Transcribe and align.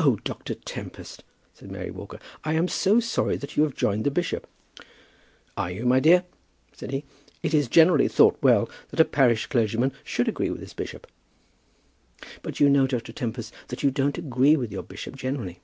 "Oh, 0.00 0.18
Dr. 0.24 0.54
Tempest," 0.56 1.22
said 1.54 1.70
Mary 1.70 1.92
Walker, 1.92 2.18
"I 2.42 2.54
am 2.54 2.66
so 2.66 2.98
sorry 2.98 3.36
that 3.36 3.56
you 3.56 3.62
have 3.62 3.76
joined 3.76 4.02
the 4.02 4.10
bishop." 4.10 4.48
"Are 5.56 5.70
you, 5.70 5.86
my 5.86 6.00
dear?" 6.00 6.24
said 6.72 6.90
he. 6.90 7.04
"It 7.44 7.54
is 7.54 7.68
generally 7.68 8.08
thought 8.08 8.36
well 8.42 8.68
that 8.88 8.98
a 8.98 9.04
parish 9.04 9.46
clergyman 9.46 9.92
should 10.02 10.26
agree 10.26 10.50
with 10.50 10.60
his 10.60 10.72
bishop." 10.74 11.06
"But 12.42 12.58
you 12.58 12.68
know, 12.68 12.88
Dr. 12.88 13.12
Tempest, 13.12 13.54
that 13.68 13.84
you 13.84 13.92
don't 13.92 14.18
agree 14.18 14.56
with 14.56 14.72
your 14.72 14.82
bishop 14.82 15.14
generally." 15.14 15.60